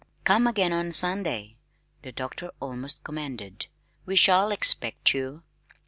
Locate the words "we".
4.03-4.15